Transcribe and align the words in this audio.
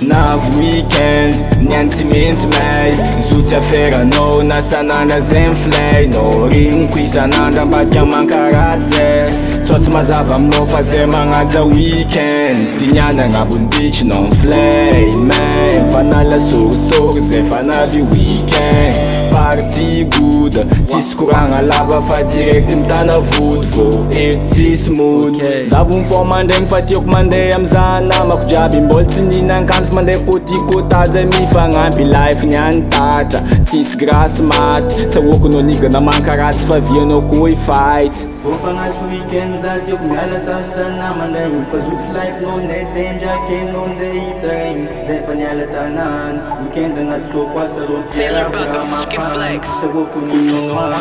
Na 0.00 0.36
weekend, 0.58 1.34
niente 1.60 2.02
minți 2.02 2.46
mei 2.46 2.92
Zuți 3.26 3.54
aferă 3.54 4.06
nou, 4.16 4.40
na 4.46 4.60
sanana 4.60 5.18
zemflei 5.18 6.08
Norim 6.10 6.88
qui 6.88 7.06
sanana, 7.06 7.64
bat 7.64 7.88
chiam 7.90 8.12
ancaraze 8.12 9.28
sotsy 9.68 9.90
mazava 9.90 10.38
mimo 10.38 10.66
faze 10.66 11.06
magnaza 11.06 11.62
weekend 11.64 12.78
dinyana 12.80 13.24
anabon 13.24 13.68
dity 13.70 14.04
nan 14.04 14.30
flay 14.32 15.06
mam 15.16 15.92
fanala 15.92 16.40
sorsor 16.40 17.20
ze 17.20 17.44
fanadi 17.50 18.00
weekend 18.02 19.32
party 19.32 19.97
korana 21.18 21.60
lava 21.62 22.00
fa 22.08 22.22
diret 22.30 22.66
mitanavoty 22.66 24.20
eh, 24.20 24.34
ôssyozavani 24.34 26.04
fo 26.04 26.24
mandraigny 26.24 26.68
fatiako 26.70 27.10
mandeha 27.14 27.56
amizah 27.56 28.00
namako 28.06 28.44
jiaby 28.44 28.80
mbola 28.80 29.04
tsy 29.04 29.20
nihnankanofa 29.22 29.94
mandeha 29.94 30.18
kôti 30.26 30.58
kotaza 30.68 31.26
mifanampy 31.26 32.04
lifeny 32.04 32.54
any 32.56 32.82
tatra 32.88 33.40
tsisy 33.64 33.96
grasy 33.98 34.42
maty 34.42 35.06
tsy 35.06 35.18
ahoakanao 35.18 35.62
niganamankarasy 35.62 36.66
favianao 36.66 37.20
koa 37.22 37.50
ifaity 37.50 38.28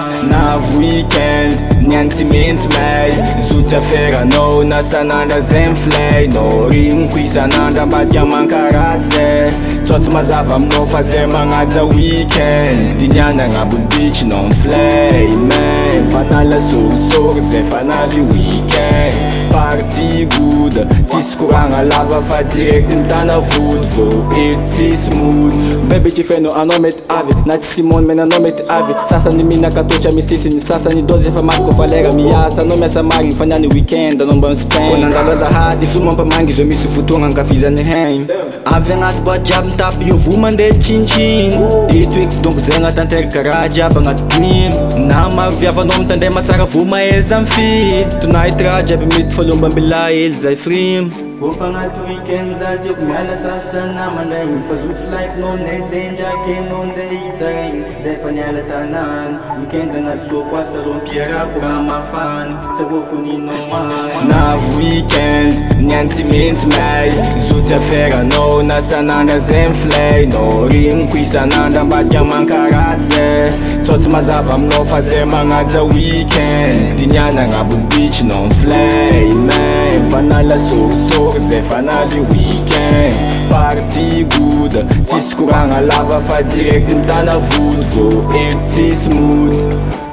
navy 0.09 0.69
weekend 0.79 1.51
nian 1.87 2.09
tsy 2.09 2.23
mentsy 2.23 2.67
may 2.75 3.09
zotsy 3.45 3.75
aferanao 3.75 4.63
na 4.63 4.83
sanandra 4.83 5.41
ze 5.41 5.59
miflay 5.69 6.27
na 6.27 6.41
rino 6.69 7.07
koisanandra 7.07 7.85
mbadika 7.85 8.25
mankaraty 8.25 9.03
zen 9.15 9.53
saotsy 9.87 10.09
mazava 10.11 10.55
aminao 10.55 10.85
fa 10.87 11.03
za 11.03 11.27
magnaja 11.27 11.83
weekend 11.83 12.97
diniana 12.99 13.43
agnabobity 13.43 14.25
nao 14.25 14.43
miflay 14.43 15.27
may 15.47 15.99
ifatala 16.09 16.57
sosory 16.61 17.41
ze 17.41 17.63
fa 17.69 17.83
navy 17.83 18.21
weekend 18.21 19.13
alava 21.77 22.21
fatirety 22.23 22.95
mitanavoty 22.95 23.87
voesisymoy 23.87 25.51
babety 25.89 26.23
faina 26.23 26.55
anao 26.55 26.79
mety 26.79 26.99
avy 27.09 27.33
na 27.45 27.57
ty 27.57 27.63
simon 27.65 28.05
many 28.05 28.21
anao 28.21 28.39
mety 28.39 28.61
avy 28.69 28.93
sasany 29.09 29.43
mihnakatatry 29.43 30.09
amisisiny 30.11 30.61
sasany 30.61 31.01
dzy 31.01 31.27
efa 31.29 31.41
marikofalera 31.43 32.11
miasa 32.11 32.61
anao 32.61 32.77
miasa 32.77 33.03
mariny 33.03 33.35
fanany 33.35 33.67
weekend 33.67 34.21
anaombaspain 34.21 35.09
galolahady 35.09 35.85
zo 35.85 35.99
mampamagy 36.03 36.51
za 36.51 36.63
misy 36.63 36.99
otona 36.99 37.25
ankafizay 37.27 37.67
hgnyhiiy 50.57 51.26
kôfa 51.37 51.69
agnaty 51.69 52.01
weekend 52.09 52.49
za 52.57 52.81
tiako 52.81 53.03
miala 53.05 53.35
sasotra 53.37 53.85
na 53.95 54.05
mandray 54.15 54.45
ny 54.51 54.57
fa 54.67 54.73
zotsy 54.83 55.05
laikenaone 55.13 55.75
dendraky 55.93 56.49
einao 56.57 56.81
nde 56.89 57.03
hita 57.13 57.49
gny 57.57 57.77
zay 58.03 58.15
fa 58.21 58.29
niala 58.35 58.61
tanany 58.69 59.35
weekend 59.61 59.89
agnaty 59.95 60.23
zo 60.29 60.39
koasa 60.49 60.77
rompiarako 60.85 61.55
raha 61.63 61.81
mafany 61.89 62.53
sy 62.75 62.81
akoko 62.83 63.15
ninaoa 63.23 63.81
na 64.29 64.41
weekend 64.81 65.53
nyany 65.87 66.09
tsy 66.09 66.23
mintsy 66.23 66.67
may 66.67 67.09
zo 67.47 67.59
tsy 67.61 67.73
afaranao 67.73 68.61
na 68.63 68.81
sanandra 68.81 69.39
za 69.39 69.57
miflaynao 69.59 70.69
renyko 70.69 71.17
isanandra 71.17 71.83
mbadika 71.83 72.23
mankaraty 72.23 73.09
za 73.09 73.23
e. 73.35 73.85
sao 73.87 73.97
tsy 73.97 74.09
mazava 74.09 74.55
aminao 74.55 74.85
fa 74.85 75.01
za 75.01 75.25
magnatsa 75.25 75.83
weekend 75.83 76.95
diniana 76.97 77.41
agnabo 77.41 77.77
bichynao 77.89 78.47
ny 78.47 78.53
flay 78.55 79.33
may 79.47 80.11
fanalasorosoro 80.11 81.39
zay 81.49 81.61
fanali 81.69 82.19
weekend 82.19 83.15
parti 83.49 84.23
goda 84.31 84.83
tsisy 85.05 85.35
koragna 85.35 85.79
lava 85.81 86.21
fa 86.29 86.41
direkty 86.43 86.95
mitanavony 86.95 87.83
zô 87.93 88.09
e 88.35 88.55
tsisy 88.65 89.09
moty 89.09 90.06